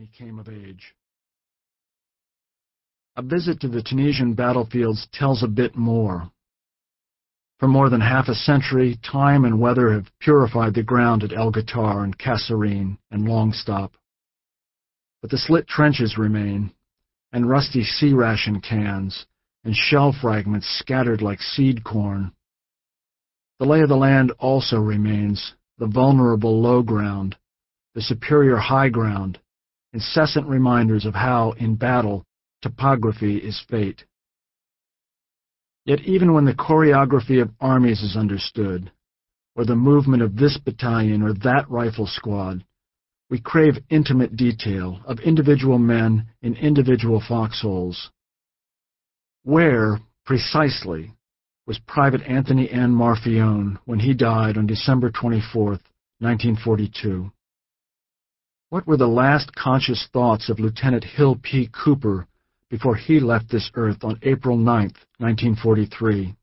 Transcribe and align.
Army 0.00 0.10
came 0.16 0.38
of 0.38 0.48
age. 0.48 0.94
A 3.16 3.22
visit 3.22 3.60
to 3.60 3.68
the 3.68 3.82
Tunisian 3.82 4.32
battlefields 4.32 5.06
tells 5.12 5.42
a 5.42 5.46
bit 5.46 5.76
more. 5.76 6.30
For 7.58 7.68
more 7.68 7.90
than 7.90 8.00
half 8.00 8.28
a 8.28 8.34
century, 8.34 8.98
time 9.02 9.44
and 9.44 9.60
weather 9.60 9.92
have 9.92 10.10
purified 10.18 10.72
the 10.72 10.82
ground 10.82 11.22
at 11.22 11.34
El 11.34 11.52
Guettar 11.52 12.02
and 12.02 12.16
Kasserine 12.16 12.96
and 13.10 13.28
Longstop. 13.28 13.92
But 15.20 15.30
the 15.30 15.36
slit 15.36 15.68
trenches 15.68 16.16
remain, 16.16 16.72
and 17.30 17.50
rusty 17.50 17.84
C 17.84 18.14
ration 18.14 18.62
cans, 18.62 19.26
and 19.64 19.76
shell 19.76 20.16
fragments 20.18 20.78
scattered 20.78 21.20
like 21.20 21.42
seed 21.42 21.84
corn. 21.84 22.32
The 23.58 23.66
lay 23.66 23.82
of 23.82 23.90
the 23.90 23.96
land 23.96 24.32
also 24.38 24.78
remains, 24.78 25.52
the 25.76 25.88
vulnerable 25.88 26.62
low 26.62 26.82
ground, 26.82 27.36
the 27.94 28.00
superior 28.00 28.56
high 28.56 28.88
ground, 28.88 29.38
incessant 29.92 30.46
reminders 30.46 31.04
of 31.04 31.14
how, 31.14 31.52
in 31.52 31.74
battle, 31.74 32.24
topography 32.62 33.38
is 33.38 33.64
fate. 33.68 34.04
Yet 35.84 36.00
even 36.00 36.32
when 36.32 36.44
the 36.44 36.54
choreography 36.54 37.40
of 37.40 37.50
armies 37.60 38.02
is 38.02 38.16
understood, 38.16 38.92
or 39.56 39.64
the 39.64 39.74
movement 39.74 40.22
of 40.22 40.36
this 40.36 40.58
battalion 40.58 41.22
or 41.22 41.32
that 41.32 41.68
rifle 41.70 42.06
squad, 42.06 42.64
we 43.30 43.40
crave 43.40 43.78
intimate 43.90 44.36
detail 44.36 45.00
of 45.06 45.20
individual 45.20 45.78
men 45.78 46.26
in 46.42 46.56
individual 46.56 47.22
foxholes. 47.26 48.10
Where, 49.44 50.00
precisely, 50.26 51.14
was 51.66 51.78
Private 51.86 52.22
Anthony 52.22 52.70
N. 52.70 52.92
Marfione 52.92 53.78
when 53.84 54.00
he 54.00 54.12
died 54.12 54.58
on 54.58 54.66
December 54.66 55.10
24, 55.10 55.64
1942? 56.18 57.30
What 58.70 58.86
were 58.86 58.96
the 58.96 59.08
last 59.08 59.52
conscious 59.56 60.06
thoughts 60.12 60.48
of 60.48 60.60
Lieutenant 60.60 61.02
Hill 61.02 61.36
P. 61.42 61.68
Cooper 61.72 62.28
before 62.70 62.94
he 62.94 63.18
left 63.18 63.50
this 63.50 63.68
earth 63.74 64.04
on 64.04 64.20
April 64.22 64.56
9, 64.56 64.64
1943. 65.18 66.36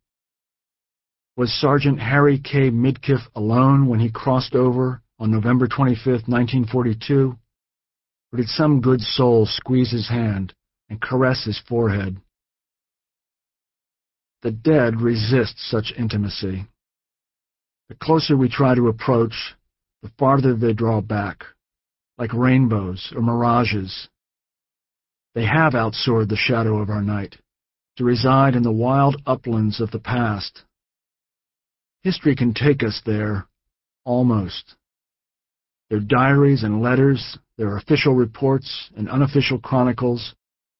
Was 1.38 1.54
Sergeant 1.54 2.02
Harry 2.02 2.38
K. 2.38 2.70
Midkiff 2.70 3.22
alone 3.34 3.88
when 3.88 4.02
he 4.02 4.12
crossed 4.12 4.56
over 4.56 5.02
on 5.18 5.32
November 5.32 5.70
25, 5.70 6.28
1942? 6.28 7.38
Or 8.34 8.38
did 8.38 8.50
some 8.50 8.82
good 8.82 9.00
soul 9.00 9.46
squeeze 9.46 9.92
his 9.92 10.10
hand 10.10 10.54
and 10.90 11.02
caress 11.02 11.46
his 11.46 11.62
forehead? 11.66 12.18
The 14.42 14.52
dead 14.52 15.00
resist 15.00 15.56
such 15.60 15.94
intimacy. 15.98 16.68
The 17.88 17.96
closer 17.96 18.36
we 18.36 18.50
try 18.50 18.76
to 18.76 18.90
approach, 18.90 19.56
the 20.04 20.12
farther 20.20 20.54
they 20.54 20.74
draw 20.74 21.00
back, 21.00 21.46
like 22.18 22.34
rainbows 22.34 23.14
or 23.16 23.22
mirages 23.22 24.10
they 25.38 25.46
have 25.46 25.74
outsoared 25.74 26.30
the 26.30 26.36
shadow 26.36 26.80
of 26.80 26.90
our 26.90 27.04
night, 27.04 27.36
to 27.96 28.04
reside 28.04 28.56
in 28.56 28.64
the 28.64 28.72
wild 28.72 29.22
uplands 29.28 29.80
of 29.80 29.92
the 29.92 30.00
past. 30.00 30.64
History 32.02 32.36
can 32.36 32.56
take 32.56 32.82
us 32.82 33.04
there, 33.06 33.46
almost. 34.04 34.74
Their 35.92 36.00
diaries 36.00 36.64
and 36.64 36.82
letters, 36.82 37.38
their 37.56 37.78
official 37.78 38.16
reports 38.16 38.90
and 38.98 39.08
unofficial 39.08 39.60
chronicles, 39.60 40.34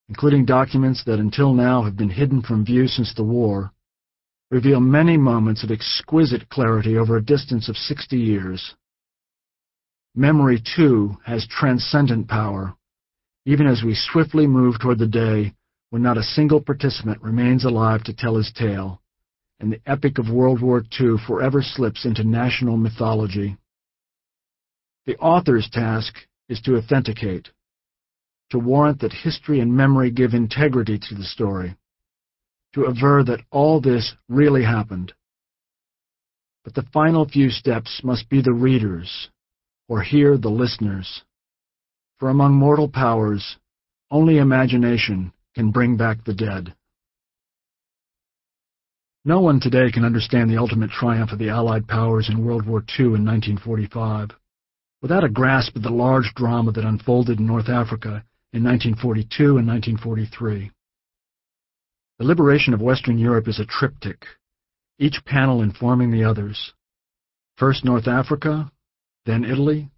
including 0.08 0.44
documents 0.44 1.04
that 1.04 1.20
until 1.20 1.54
now 1.54 1.84
have 1.84 1.96
been 1.96 2.10
hidden 2.10 2.42
from 2.42 2.64
view 2.64 2.88
since 2.88 3.14
the 3.14 3.22
war, 3.22 3.70
reveal 4.50 4.80
many 4.80 5.16
moments 5.16 5.62
of 5.62 5.70
exquisite 5.70 6.48
clarity 6.48 6.98
over 6.98 7.16
a 7.16 7.24
distance 7.24 7.68
of 7.68 7.76
60 7.76 8.16
years. 8.16 8.74
Memory, 10.18 10.62
too, 10.76 11.16
has 11.24 11.46
transcendent 11.46 12.28
power 12.28 12.74
even 13.48 13.66
as 13.66 13.82
we 13.82 13.94
swiftly 13.94 14.46
move 14.46 14.78
toward 14.78 14.98
the 14.98 15.06
day 15.06 15.54
when 15.88 16.02
not 16.02 16.18
a 16.18 16.22
single 16.22 16.60
participant 16.60 17.22
remains 17.22 17.64
alive 17.64 18.02
to 18.04 18.12
tell 18.12 18.36
his 18.36 18.52
tale, 18.52 19.00
and 19.58 19.72
the 19.72 19.80
epic 19.86 20.18
of 20.18 20.28
World 20.28 20.60
War 20.60 20.84
II 21.00 21.16
forever 21.26 21.62
slips 21.62 22.04
into 22.04 22.24
national 22.24 22.76
mythology. 22.76 23.56
The 25.06 25.16
author's 25.16 25.70
task 25.70 26.14
is 26.50 26.60
to 26.62 26.76
authenticate, 26.76 27.48
to 28.50 28.58
warrant 28.58 29.00
that 29.00 29.14
history 29.14 29.60
and 29.60 29.74
memory 29.74 30.10
give 30.10 30.34
integrity 30.34 30.98
to 30.98 31.14
the 31.14 31.24
story, 31.24 31.74
to 32.74 32.84
aver 32.84 33.24
that 33.24 33.40
all 33.50 33.80
this 33.80 34.14
really 34.28 34.64
happened. 34.64 35.14
But 36.64 36.74
the 36.74 36.86
final 36.92 37.26
few 37.26 37.48
steps 37.48 38.02
must 38.04 38.28
be 38.28 38.42
the 38.42 38.52
readers, 38.52 39.30
or 39.88 40.02
hear 40.02 40.36
the 40.36 40.48
listeners 40.48 41.22
for 42.18 42.28
among 42.28 42.54
mortal 42.54 42.88
powers, 42.88 43.56
only 44.10 44.38
imagination 44.38 45.32
can 45.54 45.70
bring 45.70 45.96
back 45.96 46.24
the 46.24 46.34
dead. 46.34 46.74
No 49.24 49.40
one 49.40 49.60
today 49.60 49.90
can 49.92 50.04
understand 50.04 50.50
the 50.50 50.56
ultimate 50.56 50.90
triumph 50.90 51.32
of 51.32 51.38
the 51.38 51.50
Allied 51.50 51.86
powers 51.86 52.28
in 52.28 52.44
World 52.44 52.66
War 52.66 52.80
II 52.98 53.06
in 53.06 53.24
1945 53.24 54.30
without 55.00 55.22
a 55.22 55.28
grasp 55.28 55.76
of 55.76 55.82
the 55.82 55.90
large 55.90 56.32
drama 56.34 56.72
that 56.72 56.84
unfolded 56.84 57.38
in 57.38 57.46
North 57.46 57.68
Africa 57.68 58.24
in 58.52 58.64
1942 58.64 59.58
and 59.58 59.66
1943. 59.68 60.70
The 62.18 62.24
liberation 62.24 62.74
of 62.74 62.80
Western 62.80 63.18
Europe 63.18 63.46
is 63.46 63.60
a 63.60 63.66
triptych, 63.66 64.24
each 64.98 65.24
panel 65.24 65.62
informing 65.62 66.10
the 66.10 66.24
others. 66.24 66.72
First 67.56 67.84
North 67.84 68.08
Africa, 68.08 68.72
then 69.28 69.44
Italy, 69.44 69.90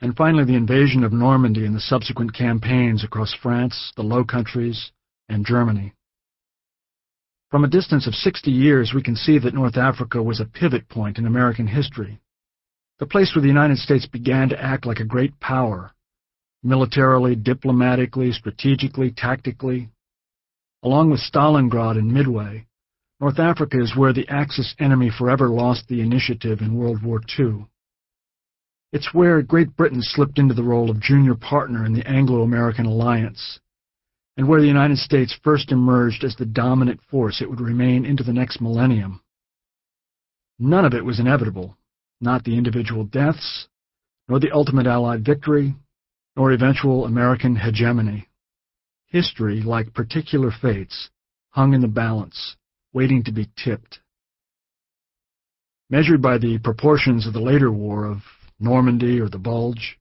and 0.00 0.16
finally 0.16 0.44
the 0.44 0.56
invasion 0.56 1.04
of 1.04 1.12
Normandy 1.12 1.64
and 1.64 1.74
the 1.74 1.80
subsequent 1.80 2.34
campaigns 2.34 3.04
across 3.04 3.32
France, 3.32 3.92
the 3.96 4.02
Low 4.02 4.24
Countries, 4.24 4.90
and 5.28 5.46
Germany. 5.46 5.94
From 7.48 7.62
a 7.62 7.68
distance 7.68 8.08
of 8.08 8.14
60 8.14 8.50
years, 8.50 8.92
we 8.92 9.04
can 9.04 9.14
see 9.14 9.38
that 9.38 9.54
North 9.54 9.76
Africa 9.76 10.20
was 10.20 10.40
a 10.40 10.44
pivot 10.44 10.88
point 10.88 11.16
in 11.16 11.26
American 11.26 11.68
history, 11.68 12.18
the 12.98 13.06
place 13.06 13.32
where 13.34 13.42
the 13.42 13.48
United 13.48 13.78
States 13.78 14.06
began 14.06 14.48
to 14.48 14.60
act 14.60 14.84
like 14.84 14.98
a 14.98 15.04
great 15.04 15.38
power, 15.38 15.92
militarily, 16.64 17.36
diplomatically, 17.36 18.32
strategically, 18.32 19.12
tactically. 19.12 19.90
Along 20.82 21.08
with 21.08 21.20
Stalingrad 21.20 21.96
and 21.96 22.12
Midway, 22.12 22.66
North 23.20 23.38
Africa 23.38 23.80
is 23.80 23.96
where 23.96 24.12
the 24.12 24.28
Axis 24.28 24.74
enemy 24.80 25.08
forever 25.16 25.48
lost 25.48 25.86
the 25.86 26.00
initiative 26.00 26.60
in 26.60 26.74
World 26.74 27.04
War 27.04 27.20
II. 27.38 27.66
It's 28.92 29.12
where 29.12 29.42
Great 29.42 29.76
Britain 29.76 30.00
slipped 30.00 30.38
into 30.38 30.54
the 30.54 30.62
role 30.62 30.90
of 30.90 31.00
junior 31.00 31.34
partner 31.34 31.84
in 31.84 31.92
the 31.92 32.06
Anglo-American 32.06 32.86
alliance, 32.86 33.58
and 34.36 34.48
where 34.48 34.60
the 34.60 34.66
United 34.66 34.98
States 34.98 35.38
first 35.42 35.72
emerged 35.72 36.24
as 36.24 36.36
the 36.36 36.46
dominant 36.46 37.00
force 37.10 37.40
it 37.40 37.50
would 37.50 37.60
remain 37.60 38.04
into 38.04 38.22
the 38.22 38.32
next 38.32 38.60
millennium. 38.60 39.20
None 40.58 40.84
of 40.84 40.94
it 40.94 41.04
was 41.04 41.20
inevitable, 41.20 41.76
not 42.20 42.44
the 42.44 42.56
individual 42.56 43.04
deaths, 43.04 43.68
nor 44.28 44.38
the 44.38 44.52
ultimate 44.52 44.86
Allied 44.86 45.24
victory, 45.24 45.74
nor 46.36 46.52
eventual 46.52 47.04
American 47.04 47.56
hegemony. 47.56 48.28
History, 49.06 49.62
like 49.62 49.94
particular 49.94 50.50
fates, 50.50 51.10
hung 51.50 51.74
in 51.74 51.80
the 51.80 51.88
balance, 51.88 52.56
waiting 52.92 53.24
to 53.24 53.32
be 53.32 53.48
tipped. 53.56 54.00
Measured 55.88 56.20
by 56.20 56.38
the 56.38 56.58
proportions 56.58 57.26
of 57.26 57.32
the 57.32 57.40
later 57.40 57.70
war 57.70 58.06
of 58.06 58.18
Normandy 58.58 59.20
or 59.20 59.28
the 59.28 59.38
Bulge. 59.38 59.98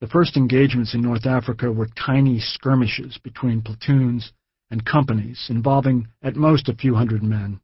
The 0.00 0.06
first 0.06 0.36
engagements 0.36 0.94
in 0.94 1.00
North 1.00 1.26
Africa 1.26 1.72
were 1.72 1.88
tiny 1.88 2.38
skirmishes 2.40 3.18
between 3.18 3.62
platoons 3.62 4.32
and 4.70 4.84
companies 4.84 5.46
involving 5.48 6.08
at 6.22 6.36
most 6.36 6.68
a 6.68 6.74
few 6.74 6.94
hundred 6.94 7.22
men. 7.22 7.60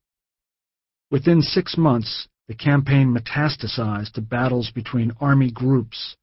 Within 1.11 1.43
six 1.43 1.77
months, 1.77 2.29
the 2.49 2.55
campaign 2.55 3.15
metastasized 3.15 4.13
to 4.13 4.21
battles 4.21 4.71
between 4.71 5.13
army 5.21 5.51
groups 5.51 6.17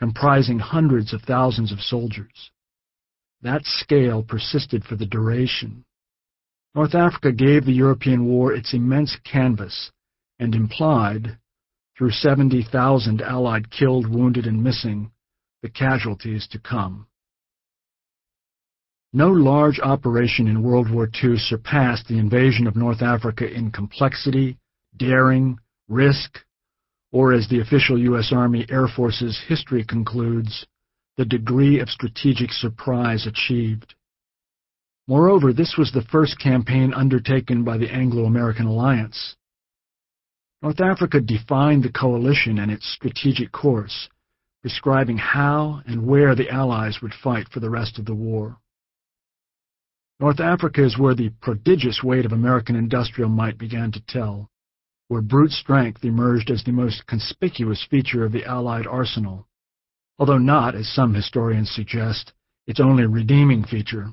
comprising 0.00 0.58
hundreds 0.58 1.12
of 1.12 1.20
thousands 1.22 1.70
of 1.70 1.80
soldiers. 1.80 2.50
That 3.42 3.64
scale 3.64 4.22
persisted 4.22 4.84
for 4.84 4.96
the 4.96 5.06
duration. 5.06 5.84
North 6.74 6.94
Africa 6.94 7.32
gave 7.32 7.64
the 7.64 7.72
European 7.72 8.24
war 8.24 8.52
its 8.52 8.72
immense 8.72 9.16
canvas 9.24 9.90
and 10.38 10.54
implied, 10.54 11.38
through 12.00 12.10
70,000 12.12 13.20
Allied 13.20 13.70
killed, 13.70 14.06
wounded, 14.06 14.46
and 14.46 14.64
missing, 14.64 15.10
the 15.60 15.68
casualties 15.68 16.48
to 16.50 16.58
come. 16.58 17.06
No 19.12 19.28
large 19.28 19.78
operation 19.80 20.48
in 20.48 20.62
World 20.62 20.90
War 20.90 21.10
II 21.22 21.36
surpassed 21.36 22.08
the 22.08 22.16
invasion 22.16 22.66
of 22.66 22.74
North 22.74 23.02
Africa 23.02 23.46
in 23.46 23.70
complexity, 23.70 24.56
daring, 24.96 25.58
risk, 25.90 26.38
or 27.12 27.34
as 27.34 27.46
the 27.50 27.60
official 27.60 27.98
U.S. 27.98 28.32
Army 28.34 28.64
Air 28.70 28.88
Force's 28.88 29.38
history 29.46 29.84
concludes, 29.84 30.64
the 31.18 31.26
degree 31.26 31.80
of 31.80 31.90
strategic 31.90 32.50
surprise 32.50 33.26
achieved. 33.26 33.94
Moreover, 35.06 35.52
this 35.52 35.74
was 35.76 35.92
the 35.92 36.06
first 36.10 36.38
campaign 36.40 36.94
undertaken 36.94 37.62
by 37.62 37.76
the 37.76 37.92
Anglo-American 37.92 38.64
alliance. 38.64 39.36
North 40.62 40.80
Africa 40.80 41.22
defined 41.22 41.84
the 41.84 41.92
coalition 41.92 42.58
and 42.58 42.70
its 42.70 42.86
strategic 42.86 43.50
course, 43.50 44.10
prescribing 44.60 45.16
how 45.16 45.80
and 45.86 46.06
where 46.06 46.34
the 46.34 46.50
Allies 46.50 47.00
would 47.00 47.14
fight 47.14 47.48
for 47.48 47.60
the 47.60 47.70
rest 47.70 47.98
of 47.98 48.04
the 48.04 48.14
war. 48.14 48.58
North 50.18 50.38
Africa 50.38 50.84
is 50.84 50.98
where 50.98 51.14
the 51.14 51.30
prodigious 51.40 52.02
weight 52.04 52.26
of 52.26 52.32
American 52.32 52.76
industrial 52.76 53.30
might 53.30 53.56
began 53.56 53.90
to 53.92 54.02
tell, 54.06 54.50
where 55.08 55.22
brute 55.22 55.52
strength 55.52 56.04
emerged 56.04 56.50
as 56.50 56.62
the 56.62 56.72
most 56.72 57.06
conspicuous 57.06 57.86
feature 57.90 58.22
of 58.26 58.32
the 58.32 58.44
Allied 58.44 58.86
arsenal, 58.86 59.48
although 60.18 60.36
not, 60.36 60.74
as 60.74 60.92
some 60.92 61.14
historians 61.14 61.70
suggest, 61.70 62.34
its 62.66 62.80
only 62.80 63.06
redeeming 63.06 63.64
feature. 63.64 64.12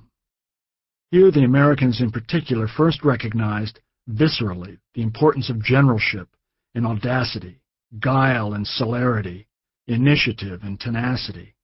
Here 1.11 1.29
the 1.29 1.43
Americans 1.43 1.99
in 1.99 2.09
particular 2.09 2.69
first 2.69 3.03
recognized, 3.03 3.81
viscerally, 4.09 4.77
the 4.93 5.01
importance 5.01 5.49
of 5.49 5.61
generalship 5.61 6.29
and 6.77 6.85
audacity, 6.85 7.59
guile 7.99 8.53
and 8.53 8.65
celerity, 8.67 9.47
initiative 9.87 10.61
and 10.61 10.79
tenacity. 10.79 11.55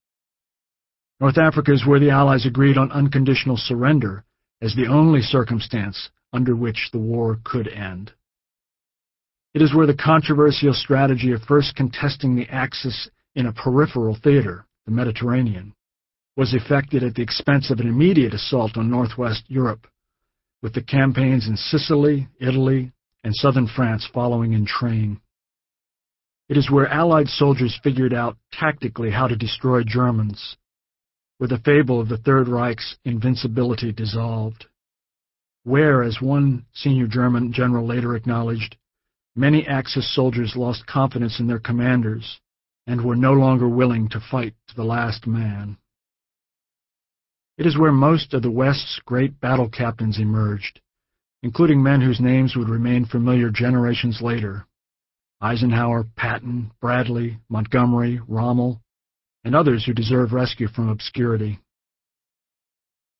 North 1.19 1.37
Africa 1.37 1.71
is 1.71 1.85
where 1.85 1.99
the 1.99 2.09
Allies 2.09 2.47
agreed 2.47 2.79
on 2.79 2.91
unconditional 2.91 3.55
surrender 3.55 4.25
as 4.59 4.73
the 4.75 4.87
only 4.87 5.21
circumstance 5.21 6.09
under 6.33 6.55
which 6.55 6.89
the 6.91 6.97
war 6.97 7.39
could 7.43 7.67
end. 7.67 8.11
It 9.53 9.61
is 9.61 9.75
where 9.75 9.85
the 9.85 9.93
controversial 9.93 10.73
strategy 10.73 11.31
of 11.31 11.43
first 11.43 11.75
contesting 11.75 12.35
the 12.35 12.49
Axis 12.49 13.07
in 13.35 13.45
a 13.45 13.53
peripheral 13.53 14.17
theater, 14.23 14.65
the 14.85 14.91
Mediterranean, 14.91 15.75
was 16.35 16.55
effected 16.55 17.03
at 17.03 17.13
the 17.13 17.21
expense 17.21 17.69
of 17.69 17.79
an 17.79 17.87
immediate 17.87 18.33
assault 18.33 18.77
on 18.77 18.89
northwest 18.89 19.43
Europe, 19.47 19.85
with 20.63 20.73
the 20.73 20.81
campaigns 20.81 21.47
in 21.47 21.55
Sicily, 21.55 22.27
Italy, 22.39 22.91
and 23.23 23.35
southern 23.35 23.67
France 23.67 24.07
following 24.13 24.53
in 24.53 24.65
train. 24.65 25.19
It 26.49 26.57
is 26.57 26.69
where 26.69 26.87
Allied 26.87 27.29
soldiers 27.29 27.79
figured 27.83 28.13
out 28.13 28.37
tactically 28.51 29.11
how 29.11 29.27
to 29.27 29.35
destroy 29.35 29.83
Germans, 29.83 30.57
where 31.37 31.47
the 31.47 31.59
fable 31.59 32.01
of 32.01 32.09
the 32.09 32.17
Third 32.17 32.47
Reich's 32.47 32.97
invincibility 33.05 33.91
dissolved, 33.91 34.65
where, 35.63 36.03
as 36.03 36.21
one 36.21 36.65
senior 36.73 37.07
German 37.07 37.53
general 37.53 37.87
later 37.87 38.15
acknowledged, 38.15 38.75
many 39.35 39.65
Axis 39.65 40.13
soldiers 40.13 40.55
lost 40.55 40.85
confidence 40.85 41.39
in 41.39 41.47
their 41.47 41.59
commanders 41.59 42.39
and 42.85 43.03
were 43.03 43.15
no 43.15 43.31
longer 43.31 43.69
willing 43.69 44.09
to 44.09 44.19
fight 44.19 44.53
to 44.67 44.75
the 44.75 44.83
last 44.83 45.25
man. 45.25 45.77
It 47.57 47.65
is 47.65 47.77
where 47.77 47.91
most 47.91 48.33
of 48.33 48.41
the 48.41 48.51
West's 48.51 48.99
great 49.05 49.39
battle 49.39 49.69
captains 49.69 50.19
emerged, 50.19 50.81
including 51.43 51.83
men 51.83 51.99
whose 51.99 52.21
names 52.21 52.55
would 52.55 52.69
remain 52.69 53.05
familiar 53.05 53.49
generations 53.49 54.21
later. 54.21 54.65
Eisenhower, 55.41 56.05
Patton, 56.15 56.71
Bradley, 56.79 57.37
Montgomery, 57.49 58.21
Rommel, 58.29 58.81
and 59.43 59.53
others 59.53 59.85
who 59.85 59.93
deserve 59.93 60.31
rescue 60.31 60.69
from 60.69 60.87
obscurity. 60.87 61.59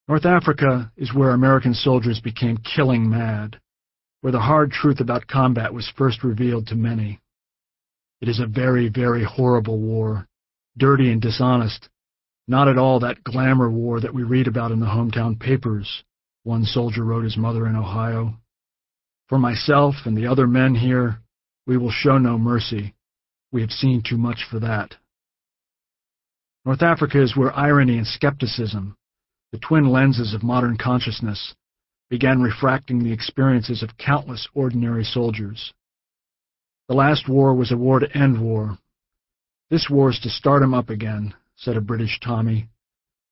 North 0.08 0.26
Africa 0.26 0.90
is 0.96 1.14
where 1.14 1.32
American 1.32 1.74
soldiers 1.74 2.22
became 2.22 2.58
killing 2.58 3.10
mad, 3.10 3.60
where 4.22 4.32
the 4.32 4.40
hard 4.40 4.72
truth 4.72 5.02
about 5.02 5.28
combat 5.28 5.74
was 5.74 5.92
first 5.98 6.24
revealed 6.24 6.68
to 6.68 6.76
many. 6.76 7.20
It 8.22 8.30
is 8.30 8.40
a 8.40 8.48
very, 8.48 8.88
very 8.88 9.26
horrible 9.26 9.80
war, 9.80 10.28
dirty 10.78 11.12
and 11.12 11.22
dishonest, 11.22 11.90
not 12.48 12.70
at 12.70 12.78
all 12.78 13.02
that 13.02 13.24
glamour 13.26 13.70
war 13.70 14.00
that 14.00 14.14
we 14.14 14.24
read 14.24 14.48
about 14.48 14.72
in 14.72 14.80
the 14.80 14.86
hometown 14.86 15.38
papers, 15.38 16.04
one 16.44 16.64
soldier 16.64 17.04
wrote 17.04 17.24
his 17.24 17.38
mother 17.38 17.68
in 17.68 17.76
Ohio. 17.76 18.34
For 19.28 19.40
myself 19.40 19.96
and 20.06 20.16
the 20.16 20.28
other 20.28 20.48
men 20.48 20.76
here, 20.76 21.20
we 21.66 21.78
will 21.78 21.92
show 21.92 22.18
no 22.18 22.38
mercy. 22.38 22.94
We 23.52 23.62
have 23.62 23.72
seen 23.72 24.04
too 24.08 24.18
much 24.18 24.46
for 24.50 24.60
that. 24.60 24.96
North 26.66 26.82
Africa 26.82 27.22
is 27.22 27.36
where 27.36 27.58
irony 27.58 27.98
and 27.98 28.08
skepticism, 28.08 28.96
the 29.52 29.60
twin 29.60 29.90
lenses 29.90 30.34
of 30.34 30.44
modern 30.44 30.78
consciousness, 30.78 31.56
began 32.10 32.42
refracting 32.42 33.04
the 33.04 33.12
experiences 33.12 33.84
of 33.84 33.98
countless 33.98 34.48
ordinary 34.54 35.04
soldiers. 35.04 35.74
The 36.88 36.96
last 36.96 37.30
war 37.30 37.54
was 37.54 37.72
a 37.72 37.78
war 37.78 38.00
to 38.00 38.18
end 38.18 38.42
war. 38.42 38.78
This 39.70 39.90
war 39.90 40.10
is 40.10 40.20
to 40.20 40.30
start 40.30 40.62
him 40.62 40.74
up 40.74 40.90
again, 40.90 41.34
said 41.56 41.78
a 41.78 41.82
British 41.82 42.20
Tommy, 42.20 42.68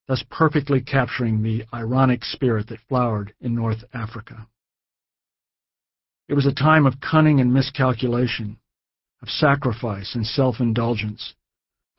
thus 0.08 0.24
perfectly 0.30 0.82
capturing 0.82 1.42
the 1.42 1.64
ironic 1.74 2.24
spirit 2.24 2.68
that 2.68 2.80
flowered 2.88 3.34
in 3.42 3.56
North 3.56 3.84
Africa. 3.94 4.48
It 6.28 6.34
was 6.34 6.46
a 6.46 6.54
time 6.54 6.86
of 6.86 7.02
cunning 7.02 7.40
and 7.40 7.54
miscalculation, 7.54 8.58
of 9.22 9.30
sacrifice 9.30 10.16
and 10.16 10.26
self-indulgence, 10.26 11.34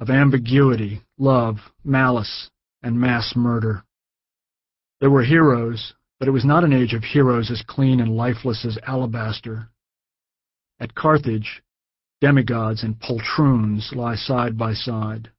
of 0.01 0.11
ambiguity, 0.11 1.03
love, 1.19 1.57
malice, 1.85 2.51
and 2.83 3.01
mass 3.01 3.35
murder. 3.37 3.85
There 5.01 5.11
were 5.11 5.25
heroes, 5.25 5.95
but 6.19 6.29
it 6.29 6.33
was 6.33 6.45
not 6.45 6.63
an 6.63 6.73
age 6.73 6.95
of 6.95 7.03
heroes 7.03 7.51
as 7.51 7.65
clean 7.67 8.01
and 8.01 8.17
lifeless 8.17 8.65
as 8.65 8.79
alabaster. 8.87 9.69
At 10.79 10.95
Carthage, 10.95 11.63
demigods 12.21 12.85
and 12.85 13.01
poltroons 13.01 13.93
lie 13.93 14.15
side 14.15 14.57
by 14.57 14.75
side. 14.75 15.32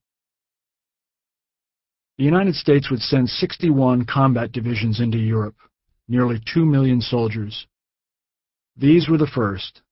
The 2.16 2.24
United 2.24 2.54
States 2.54 2.90
would 2.90 3.00
send 3.00 3.28
61 3.28 4.04
combat 4.06 4.52
divisions 4.52 5.00
into 5.00 5.18
Europe, 5.18 5.56
nearly 6.06 6.40
2 6.52 6.64
million 6.64 7.00
soldiers. 7.00 7.66
These 8.76 9.08
were 9.08 9.18
the 9.18 9.26
first. 9.26 9.82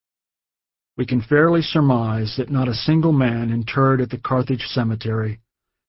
We 0.97 1.05
can 1.05 1.21
fairly 1.21 1.63
surmise 1.63 2.37
that 2.37 2.51
not 2.51 2.69
a 2.69 2.75
single 2.75 3.13
man 3.13 3.51
interred 3.51 4.01
at 4.01 4.11
the 4.11 4.19
Carthage 4.19 4.67
cemetery 4.67 5.41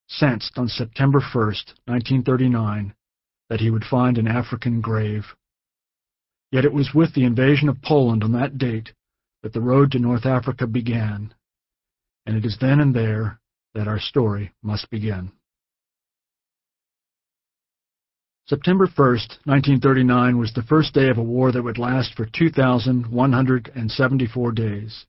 sensed 0.08 0.58
on 0.58 0.68
September 0.68 1.20
1, 1.20 1.32
1939, 1.86 2.96
that 3.50 3.60
he 3.60 3.70
would 3.70 3.86
find 3.86 4.18
an 4.18 4.28
African 4.28 4.82
grave. 4.82 5.36
Yet 6.52 6.66
it 6.66 6.74
was 6.74 6.94
with 6.96 7.14
the 7.14 7.26
invasion 7.26 7.70
of 7.70 7.82
Poland 7.82 8.24
on 8.24 8.32
that 8.34 8.58
date 8.58 8.94
that 9.44 9.54
the 9.54 9.62
road 9.62 9.92
to 9.92 10.00
North 10.00 10.26
Africa 10.26 10.66
began, 10.66 11.34
and 12.26 12.36
it 12.36 12.46
is 12.46 12.58
then 12.60 12.80
and 12.80 12.96
there 12.96 13.40
that 13.74 13.88
our 13.88 14.00
story 14.00 14.52
must 14.64 14.90
begin. 14.90 15.32
September 18.46 18.86
1, 18.86 18.96
1939 19.46 20.38
was 20.38 20.52
the 20.52 20.64
first 20.64 20.94
day 20.94 21.08
of 21.08 21.18
a 21.18 21.24
war 21.24 21.54
that 21.54 21.64
would 21.64 21.78
last 21.78 22.14
for 22.14 22.26
2,174 22.26 24.52
days, 24.52 25.06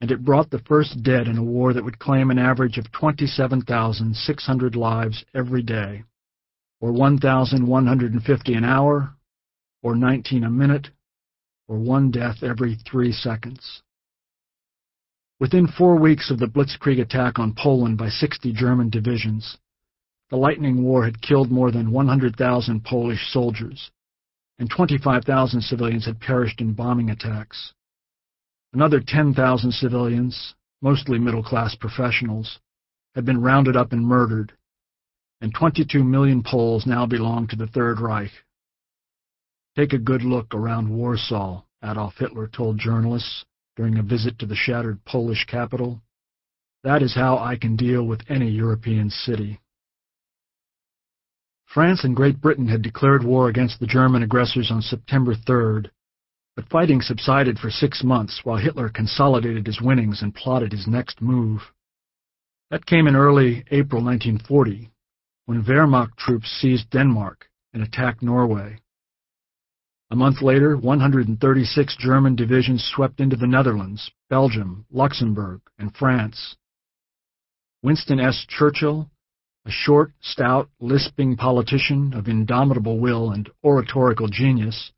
and 0.00 0.10
it 0.10 0.24
brought 0.24 0.50
the 0.50 0.58
first 0.58 1.00
dead 1.04 1.28
in 1.28 1.38
a 1.38 1.44
war 1.44 1.72
that 1.72 1.84
would 1.84 2.00
claim 2.00 2.28
an 2.28 2.40
average 2.40 2.76
of 2.76 2.90
27,600 2.90 4.74
lives 4.74 5.24
every 5.32 5.62
day, 5.62 6.02
or 6.80 6.90
1,150 6.90 8.54
an 8.54 8.64
hour, 8.64 9.14
or 9.84 9.94
19 9.94 10.42
a 10.42 10.50
minute, 10.50 10.90
or 11.68 11.78
one 11.78 12.10
death 12.10 12.42
every 12.42 12.74
three 12.74 13.12
seconds. 13.12 13.84
Within 15.38 15.68
four 15.68 16.00
weeks 16.00 16.32
of 16.32 16.40
the 16.40 16.48
Blitzkrieg 16.48 16.98
attack 16.98 17.38
on 17.38 17.54
Poland 17.54 17.96
by 17.96 18.08
60 18.08 18.52
German 18.54 18.90
divisions, 18.90 19.56
the 20.30 20.36
Lightning 20.36 20.82
War 20.82 21.04
had 21.04 21.22
killed 21.22 21.50
more 21.50 21.70
than 21.70 21.92
100,000 21.92 22.84
Polish 22.84 23.30
soldiers, 23.30 23.90
and 24.58 24.68
25,000 24.68 25.60
civilians 25.60 26.06
had 26.06 26.20
perished 26.20 26.60
in 26.60 26.72
bombing 26.72 27.10
attacks. 27.10 27.72
Another 28.72 29.00
10,000 29.00 29.72
civilians, 29.72 30.54
mostly 30.82 31.18
middle-class 31.18 31.76
professionals, 31.76 32.58
had 33.14 33.24
been 33.24 33.40
rounded 33.40 33.76
up 33.76 33.92
and 33.92 34.04
murdered, 34.04 34.52
and 35.40 35.54
22 35.54 36.02
million 36.02 36.42
Poles 36.42 36.86
now 36.86 37.06
belonged 37.06 37.50
to 37.50 37.56
the 37.56 37.68
Third 37.68 38.00
Reich. 38.00 38.32
Take 39.76 39.92
a 39.92 39.98
good 39.98 40.22
look 40.22 40.54
around 40.54 40.88
Warsaw, 40.88 41.62
Adolf 41.84 42.14
Hitler 42.18 42.48
told 42.48 42.78
journalists 42.78 43.44
during 43.76 43.98
a 43.98 44.02
visit 44.02 44.38
to 44.38 44.46
the 44.46 44.56
shattered 44.56 45.04
Polish 45.04 45.44
capital. 45.44 46.00
That 46.82 47.02
is 47.02 47.14
how 47.14 47.38
I 47.38 47.56
can 47.56 47.76
deal 47.76 48.04
with 48.04 48.22
any 48.28 48.50
European 48.50 49.10
city. 49.10 49.60
France 51.66 52.04
and 52.04 52.16
Great 52.16 52.40
Britain 52.40 52.68
had 52.68 52.82
declared 52.82 53.24
war 53.24 53.48
against 53.48 53.80
the 53.80 53.86
German 53.86 54.22
aggressors 54.22 54.70
on 54.70 54.80
September 54.80 55.34
3rd, 55.34 55.90
but 56.54 56.68
fighting 56.68 57.02
subsided 57.02 57.58
for 57.58 57.70
six 57.70 58.02
months 58.02 58.40
while 58.44 58.56
Hitler 58.56 58.88
consolidated 58.88 59.66
his 59.66 59.80
winnings 59.80 60.22
and 60.22 60.34
plotted 60.34 60.72
his 60.72 60.86
next 60.86 61.20
move. 61.20 61.60
That 62.70 62.86
came 62.86 63.06
in 63.06 63.14
early 63.14 63.64
April 63.70 64.02
1940, 64.02 64.90
when 65.44 65.62
Wehrmacht 65.64 66.16
troops 66.16 66.48
seized 66.48 66.90
Denmark 66.90 67.48
and 67.74 67.82
attacked 67.82 68.22
Norway. 68.22 68.80
A 70.10 70.16
month 70.16 70.40
later, 70.40 70.76
136 70.76 71.96
German 71.98 72.36
divisions 72.36 72.84
swept 72.94 73.20
into 73.20 73.36
the 73.36 73.46
Netherlands, 73.46 74.10
Belgium, 74.30 74.86
Luxembourg, 74.90 75.60
and 75.78 75.94
France. 75.94 76.56
Winston 77.82 78.18
S. 78.18 78.46
Churchill 78.48 79.10
a 79.66 79.70
short, 79.70 80.12
stout, 80.20 80.68
lisping 80.80 81.36
politician 81.36 82.14
of 82.14 82.28
indomitable 82.28 83.00
will 83.00 83.32
and 83.32 83.50
oratorical 83.64 84.28
genius, 84.28 84.92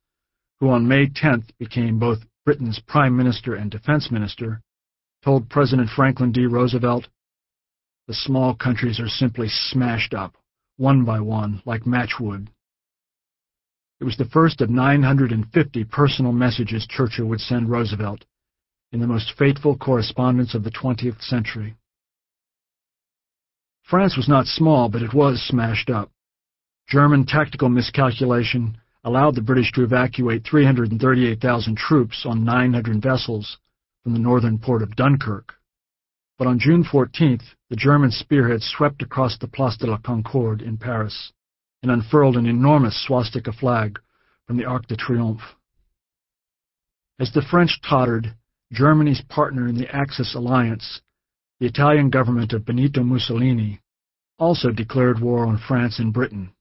who 0.61 0.69
on 0.69 0.87
May 0.87 1.07
10th 1.07 1.49
became 1.59 1.99
both 1.99 2.19
Britain's 2.45 2.79
Prime 2.87 3.17
Minister 3.17 3.55
and 3.55 3.71
Defense 3.71 4.11
Minister, 4.11 4.61
told 5.25 5.49
President 5.49 5.89
Franklin 5.89 6.33
D. 6.33 6.45
Roosevelt, 6.47 7.09
the 8.07 8.15
small 8.15 8.55
countries 8.55 9.01
are 9.01 9.09
simply 9.09 9.49
smashed 9.49 10.13
up, 10.13 10.37
one 10.77 11.05
by 11.05 11.21
one, 11.21 11.63
like 11.65 11.85
matchwood. 11.85 12.49
It 14.01 14.05
was 14.05 14.17
the 14.17 14.27
first 14.27 14.61
of 14.61 14.71
950 14.71 15.85
personal 15.85 16.33
messages 16.33 16.87
Churchill 16.87 17.27
would 17.27 17.41
send 17.41 17.71
Roosevelt 17.71 18.25
in 18.93 19.01
the 19.01 19.07
most 19.07 19.33
fateful 19.39 19.77
correspondence 19.77 20.55
of 20.55 20.63
the 20.63 20.71
20th 20.71 21.23
century. 21.23 21.75
France 23.89 24.19
was 24.19 24.29
not 24.29 24.47
small, 24.47 24.91
but 24.91 25.01
it 25.01 25.15
was 25.15 25.41
smashed 25.41 25.89
up. 25.89 26.11
German 26.89 27.25
tactical 27.25 27.71
miscalculation 27.71 28.77
allowed 29.03 29.35
the 29.35 29.41
British 29.41 29.73
to 29.73 29.83
evacuate 29.83 30.45
338,000 30.45 31.77
troops 31.77 32.27
on 32.27 32.45
900 32.45 33.03
vessels 33.03 33.57
from 34.03 34.13
the 34.13 34.19
northern 34.19 34.59
port 34.59 34.83
of 34.83 34.95
Dunkirk. 34.95 35.55
But 36.37 36.47
on 36.47 36.59
June 36.59 36.85
14th, 36.85 37.43
the 37.71 37.77
German 37.77 38.11
spearhead 38.11 38.63
swept 38.63 39.01
across 39.01 39.39
the 39.39 39.49
Place 39.49 39.79
de 39.79 39.87
la 39.87 39.97
Concorde 39.97 40.61
in 40.61 40.77
Paris 40.77 41.33
and 41.83 41.91
unfurled 41.91 42.37
an 42.37 42.47
enormous 42.47 43.03
swastika 43.07 43.53
flag 43.53 43.99
from 44.47 44.59
the 44.59 44.67
Arc 44.67 44.87
de 44.87 44.97
Triomphe. 44.97 45.57
As 47.19 47.33
the 47.33 47.43
French 47.43 47.81
tottered, 47.89 48.35
Germany's 48.71 49.23
partner 49.31 49.67
in 49.67 49.77
the 49.77 49.89
Axis 49.95 50.35
alliance, 50.35 51.01
the 51.61 51.67
Italian 51.67 52.11
government 52.11 52.53
of 52.53 52.65
Benito 52.65 53.03
Mussolini, 53.03 53.81
also 54.39 54.71
declared 54.71 55.21
war 55.21 55.45
on 55.45 55.59
France 55.59 55.99
and 55.99 56.13
Britain. 56.13 56.53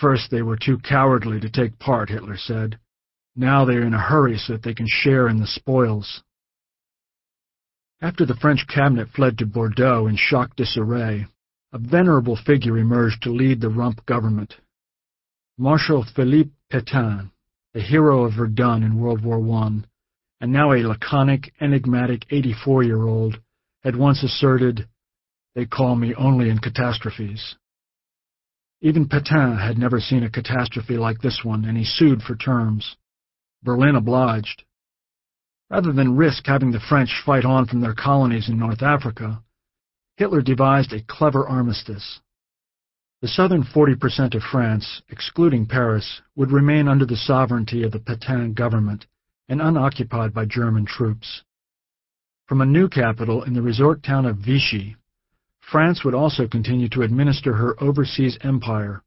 First 0.00 0.30
they 0.30 0.42
were 0.42 0.56
too 0.56 0.78
cowardly 0.78 1.38
to 1.40 1.50
take 1.50 1.78
part, 1.78 2.08
Hitler 2.08 2.36
said. 2.36 2.78
Now 3.36 3.64
they 3.64 3.74
are 3.74 3.86
in 3.86 3.94
a 3.94 4.00
hurry 4.00 4.38
so 4.38 4.54
that 4.54 4.62
they 4.62 4.74
can 4.74 4.86
share 4.88 5.28
in 5.28 5.38
the 5.38 5.46
spoils. 5.46 6.22
After 8.02 8.24
the 8.24 8.34
French 8.34 8.66
cabinet 8.66 9.08
fled 9.14 9.38
to 9.38 9.46
Bordeaux 9.46 10.06
in 10.06 10.16
shock 10.16 10.56
disarray, 10.56 11.26
a 11.72 11.78
venerable 11.78 12.36
figure 12.36 12.78
emerged 12.78 13.22
to 13.22 13.30
lead 13.30 13.60
the 13.60 13.68
rump 13.68 14.04
government. 14.06 14.56
Marshal 15.58 16.04
Philippe 16.16 16.50
Pétain, 16.72 17.30
the 17.74 17.80
hero 17.80 18.24
of 18.24 18.34
Verdun 18.34 18.82
in 18.82 18.98
World 18.98 19.22
War 19.22 19.38
I, 19.62 19.82
and 20.40 20.52
now 20.52 20.72
a 20.72 20.82
laconic, 20.82 21.52
enigmatic 21.60 22.26
84-year-old, 22.30 23.38
had 23.82 23.96
once 23.96 24.22
asserted, 24.22 24.88
They 25.54 25.66
call 25.66 25.96
me 25.96 26.14
only 26.14 26.48
in 26.48 26.58
catastrophes. 26.58 27.56
Even 28.82 29.08
Pétain 29.08 29.60
had 29.60 29.78
never 29.78 30.00
seen 30.00 30.22
a 30.22 30.30
catastrophe 30.30 30.96
like 30.96 31.20
this 31.20 31.40
one, 31.44 31.64
and 31.64 31.76
he 31.76 31.84
sued 31.84 32.22
for 32.22 32.36
terms. 32.36 32.96
Berlin 33.62 33.96
obliged. 33.96 34.64
Rather 35.70 35.92
than 35.92 36.16
risk 36.16 36.46
having 36.46 36.72
the 36.72 36.80
French 36.80 37.22
fight 37.24 37.44
on 37.44 37.66
from 37.66 37.80
their 37.80 37.94
colonies 37.94 38.48
in 38.48 38.58
North 38.58 38.82
Africa, 38.82 39.42
Hitler 40.16 40.42
devised 40.42 40.92
a 40.92 41.02
clever 41.02 41.46
armistice. 41.48 42.20
The 43.22 43.28
southern 43.28 43.64
40% 43.64 44.34
of 44.34 44.42
France, 44.42 45.02
excluding 45.08 45.66
Paris, 45.66 46.22
would 46.36 46.50
remain 46.50 46.88
under 46.88 47.04
the 47.04 47.16
sovereignty 47.16 47.82
of 47.82 47.92
the 47.92 48.00
Pétain 48.00 48.54
government 48.54 49.06
and 49.48 49.60
unoccupied 49.60 50.32
by 50.32 50.46
German 50.46 50.86
troops. 50.86 51.42
From 52.50 52.62
a 52.62 52.66
new 52.66 52.88
capital 52.88 53.44
in 53.44 53.54
the 53.54 53.62
resort 53.62 54.02
town 54.02 54.26
of 54.26 54.38
Vichy, 54.38 54.96
France 55.60 56.02
would 56.04 56.16
also 56.16 56.48
continue 56.48 56.88
to 56.88 57.02
administer 57.02 57.52
her 57.52 57.80
overseas 57.80 58.36
empire, 58.42 59.04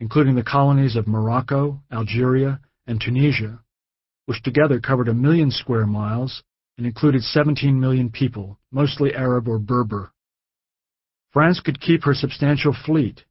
including 0.00 0.34
the 0.34 0.42
colonies 0.42 0.96
of 0.96 1.06
Morocco, 1.06 1.82
Algeria, 1.92 2.60
and 2.86 2.98
Tunisia, 2.98 3.60
which 4.24 4.42
together 4.42 4.80
covered 4.80 5.08
a 5.08 5.12
million 5.12 5.50
square 5.50 5.84
miles 5.84 6.42
and 6.78 6.86
included 6.86 7.22
17 7.22 7.78
million 7.78 8.08
people, 8.08 8.58
mostly 8.72 9.14
Arab 9.14 9.48
or 9.48 9.58
Berber. 9.58 10.10
France 11.30 11.60
could 11.60 11.82
keep 11.82 12.04
her 12.04 12.14
substantial 12.14 12.72
fleet 12.72 13.22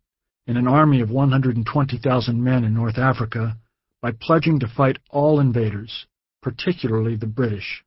and 0.46 0.60
an 0.60 0.68
army 0.68 1.02
of 1.02 1.10
120,000 1.10 2.44
men 2.44 2.64
in 2.64 2.76
North 2.76 3.00
Africa 3.00 3.58
by 4.04 4.12
pledging 4.12 4.60
to 4.60 4.68
fight 4.68 5.00
all 5.10 5.40
invaders, 5.40 6.06
particularly 6.44 7.16
the 7.16 7.26
British. 7.26 7.84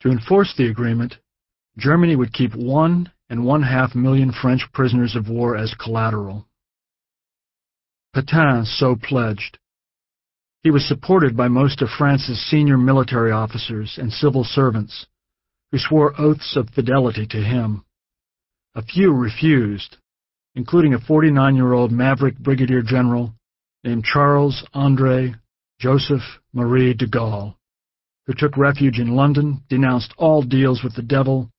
To 0.00 0.10
enforce 0.10 0.54
the 0.56 0.68
agreement, 0.68 1.16
Germany 1.78 2.16
would 2.16 2.32
keep 2.32 2.54
one 2.54 3.12
and 3.28 3.44
one-half 3.44 3.94
million 3.94 4.32
French 4.32 4.62
prisoners 4.72 5.16
of 5.16 5.28
war 5.28 5.56
as 5.56 5.74
collateral. 5.74 6.46
Pétain 8.14 8.64
so 8.64 8.96
pledged. 8.96 9.58
He 10.62 10.70
was 10.70 10.86
supported 10.86 11.36
by 11.36 11.48
most 11.48 11.82
of 11.82 11.88
France's 11.90 12.40
senior 12.48 12.78
military 12.78 13.32
officers 13.32 13.98
and 13.98 14.12
civil 14.12 14.44
servants, 14.44 15.06
who 15.72 15.78
swore 15.78 16.18
oaths 16.18 16.56
of 16.56 16.70
fidelity 16.70 17.26
to 17.26 17.42
him. 17.42 17.84
A 18.74 18.82
few 18.82 19.12
refused, 19.12 19.96
including 20.54 20.94
a 20.94 20.98
49-year-old 20.98 21.92
maverick 21.92 22.38
brigadier 22.38 22.82
general 22.82 23.34
named 23.82 24.04
Charles 24.04 24.64
André 24.74 25.34
Joseph 25.80 26.22
Marie 26.52 26.94
de 26.94 27.06
Gaulle, 27.06 27.56
who 28.26 28.34
took 28.34 28.56
refuge 28.56 28.98
in 28.98 29.14
London, 29.14 29.62
denounced 29.68 30.14
all 30.16 30.42
deals 30.42 30.82
with 30.82 30.94
the 30.94 31.02
devil, 31.02 31.50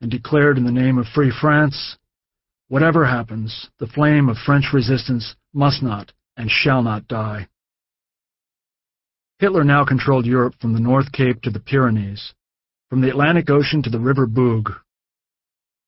and 0.00 0.10
declared 0.10 0.56
in 0.56 0.64
the 0.64 0.72
name 0.72 0.98
of 0.98 1.06
free 1.06 1.30
France, 1.30 1.96
whatever 2.68 3.04
happens, 3.06 3.68
the 3.78 3.86
flame 3.86 4.28
of 4.28 4.36
French 4.38 4.66
resistance 4.72 5.34
must 5.52 5.82
not 5.82 6.12
and 6.36 6.50
shall 6.50 6.82
not 6.82 7.06
die. 7.08 7.48
Hitler 9.38 9.64
now 9.64 9.84
controlled 9.84 10.24
Europe 10.24 10.54
from 10.60 10.72
the 10.72 10.80
North 10.80 11.10
Cape 11.12 11.42
to 11.42 11.50
the 11.50 11.60
Pyrenees, 11.60 12.32
from 12.88 13.00
the 13.00 13.10
Atlantic 13.10 13.50
Ocean 13.50 13.82
to 13.82 13.90
the 13.90 13.98
River 13.98 14.26
Bug. 14.26 14.72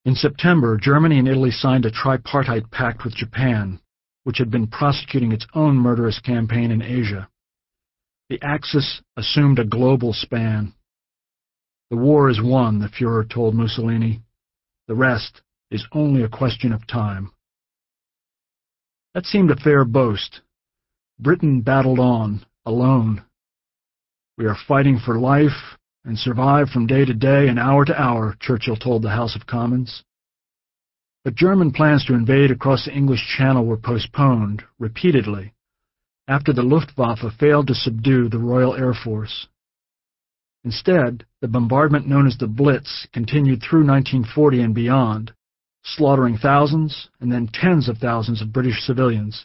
In 0.04 0.14
September, 0.14 0.76
Germany 0.76 1.18
and 1.18 1.28
Italy 1.28 1.50
signed 1.50 1.86
a 1.86 1.90
tripartite 1.90 2.70
pact 2.70 3.04
with 3.04 3.14
Japan, 3.14 3.80
which 4.24 4.38
had 4.38 4.50
been 4.50 4.66
prosecuting 4.66 5.32
its 5.32 5.46
own 5.54 5.76
murderous 5.76 6.18
campaign 6.20 6.70
in 6.70 6.82
Asia. 6.82 7.28
The 8.28 8.40
Axis 8.42 9.02
assumed 9.16 9.58
a 9.58 9.64
global 9.64 10.12
span. 10.12 10.72
The 11.90 11.96
war 11.96 12.30
is 12.30 12.40
won, 12.42 12.78
the 12.78 12.88
Fuhrer 12.88 13.28
told 13.28 13.54
Mussolini. 13.54 14.22
The 14.88 14.94
rest 14.94 15.42
is 15.70 15.86
only 15.92 16.22
a 16.22 16.28
question 16.28 16.72
of 16.72 16.86
time. 16.86 17.32
That 19.14 19.26
seemed 19.26 19.50
a 19.50 19.56
fair 19.56 19.84
boast. 19.84 20.40
Britain 21.18 21.60
battled 21.60 22.00
on, 22.00 22.44
alone. 22.66 23.22
We 24.36 24.46
are 24.46 24.56
fighting 24.66 24.98
for 24.98 25.18
life 25.18 25.78
and 26.04 26.18
survive 26.18 26.68
from 26.68 26.86
day 26.86 27.04
to 27.04 27.14
day 27.14 27.48
and 27.48 27.58
hour 27.58 27.84
to 27.84 28.00
hour, 28.00 28.36
Churchill 28.40 28.76
told 28.76 29.02
the 29.02 29.10
House 29.10 29.36
of 29.36 29.46
Commons. 29.46 30.02
But 31.24 31.34
German 31.34 31.70
plans 31.70 32.04
to 32.06 32.14
invade 32.14 32.50
across 32.50 32.84
the 32.84 32.92
English 32.92 33.24
Channel 33.38 33.64
were 33.64 33.78
postponed, 33.78 34.64
repeatedly, 34.78 35.53
after 36.26 36.52
the 36.52 36.62
Luftwaffe 36.62 37.24
failed 37.38 37.66
to 37.66 37.74
subdue 37.74 38.28
the 38.28 38.38
Royal 38.38 38.74
Air 38.74 38.94
Force. 38.94 39.48
Instead, 40.64 41.26
the 41.40 41.48
bombardment 41.48 42.08
known 42.08 42.26
as 42.26 42.38
the 42.38 42.46
Blitz 42.46 43.06
continued 43.12 43.60
through 43.60 43.86
1940 43.86 44.60
and 44.62 44.74
beyond, 44.74 45.32
slaughtering 45.82 46.38
thousands 46.38 47.10
and 47.20 47.30
then 47.30 47.48
tens 47.52 47.88
of 47.88 47.98
thousands 47.98 48.40
of 48.40 48.52
British 48.52 48.82
civilians, 48.82 49.44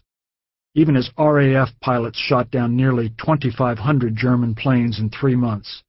even 0.75 0.95
as 0.95 1.11
RAF 1.17 1.69
pilots 1.81 2.17
shot 2.17 2.49
down 2.49 2.75
nearly 2.75 3.09
2,500 3.09 4.15
German 4.15 4.55
planes 4.55 4.99
in 4.99 5.09
three 5.09 5.35
months, 5.35 5.83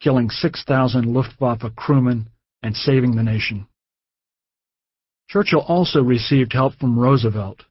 killing 0.00 0.28
6,000 0.28 1.14
Luftwaffe 1.14 1.74
crewmen 1.76 2.28
and 2.62 2.76
saving 2.76 3.14
the 3.14 3.22
nation. 3.22 3.68
Churchill 5.28 5.60
also 5.60 6.02
received 6.02 6.52
help 6.52 6.74
from 6.74 6.98
Roosevelt, 6.98 7.62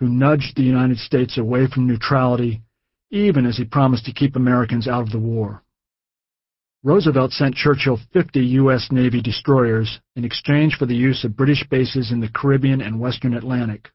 who 0.00 0.08
nudged 0.08 0.56
the 0.56 0.62
United 0.62 0.98
States 0.98 1.38
away 1.38 1.66
from 1.66 1.86
neutrality, 1.86 2.62
even 3.10 3.46
as 3.46 3.58
he 3.58 3.64
promised 3.64 4.06
to 4.06 4.12
keep 4.12 4.34
Americans 4.34 4.88
out 4.88 5.02
of 5.02 5.10
the 5.10 5.18
war. 5.18 5.62
Roosevelt 6.82 7.32
sent 7.32 7.54
Churchill 7.54 8.00
50 8.14 8.40
U.S. 8.40 8.88
Navy 8.90 9.20
destroyers 9.20 10.00
in 10.16 10.24
exchange 10.24 10.76
for 10.76 10.86
the 10.86 10.96
use 10.96 11.22
of 11.24 11.36
British 11.36 11.62
bases 11.68 12.10
in 12.10 12.20
the 12.20 12.30
Caribbean 12.30 12.80
and 12.80 12.98
Western 12.98 13.34
Atlantic, 13.34 13.90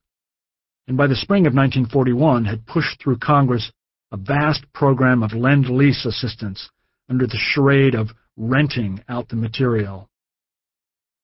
and 0.88 0.96
by 0.96 1.08
the 1.08 1.16
spring 1.16 1.48
of 1.48 1.56
1941 1.56 2.46
had 2.46 2.68
pushed 2.68 3.02
through 3.02 3.18
Congress 3.18 3.72
a 4.12 4.18
vast 4.18 4.72
program 4.72 5.24
of 5.24 5.34
Lend-Lease 5.34 6.06
assistance 6.06 6.70
under 7.10 7.26
the 7.26 7.40
charade 7.40 7.96
of 7.96 8.12
renting 8.38 9.04
out 9.10 9.30
the 9.30 9.36
material. 9.36 10.08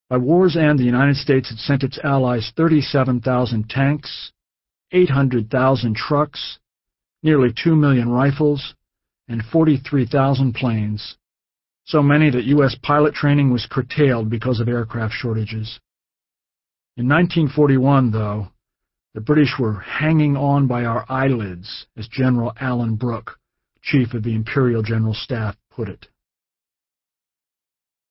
By 0.10 0.18
war's 0.18 0.58
end, 0.58 0.80
the 0.80 0.84
United 0.84 1.18
States 1.18 1.50
had 1.50 1.60
sent 1.60 1.84
its 1.84 2.00
allies 2.04 2.52
37,000 2.58 3.70
tanks, 3.70 4.32
800,000 4.92 5.96
trucks, 5.96 6.60
nearly 7.24 7.54
2 7.54 7.76
million 7.76 8.10
rifles, 8.10 8.76
and 9.28 9.42
43,000 9.52 10.54
planes 10.54 11.18
so 11.86 12.02
many 12.02 12.30
that 12.30 12.46
U.S. 12.46 12.76
pilot 12.82 13.14
training 13.14 13.52
was 13.52 13.68
curtailed 13.70 14.30
because 14.30 14.60
of 14.60 14.68
aircraft 14.68 15.14
shortages. 15.14 15.80
In 16.96 17.08
1941, 17.08 18.12
though, 18.12 18.48
the 19.14 19.22
British 19.22 19.56
were 19.60 19.80
hanging 19.80 20.38
on 20.38 20.68
by 20.68 20.86
our 20.86 21.06
eyelids, 21.10 21.88
as 21.98 22.08
General 22.08 22.54
Alan 22.62 22.96
Brooke, 22.96 23.38
chief 23.82 24.14
of 24.14 24.24
the 24.24 24.36
Imperial 24.36 24.84
General 24.84 25.14
Staff, 25.14 25.58
put 25.70 25.90
it. 25.90 26.08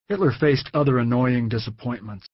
Hitler 0.09 0.33
faced 0.39 0.69
other 0.75 0.99
annoying 0.99 1.49
disappointments. 1.49 2.29